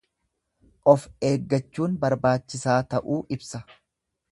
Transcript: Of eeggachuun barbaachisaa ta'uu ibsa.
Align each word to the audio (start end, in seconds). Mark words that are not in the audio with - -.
Of 0.93 1.03
eeggachuun 1.27 1.99
barbaachisaa 2.05 2.81
ta'uu 2.95 3.21
ibsa. 3.39 3.65